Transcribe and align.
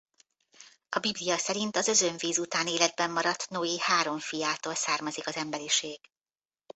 A 0.89 0.99
Biblia 0.99 1.37
szerint 1.37 1.75
az 1.75 1.87
özönvíz 1.87 2.37
után 2.39 2.67
életben 2.67 3.11
maradt 3.11 3.49
Noé 3.49 3.77
három 3.79 4.19
fiától 4.19 4.75
származik 4.75 5.27
az 5.27 5.35
emberiség. 5.35 5.99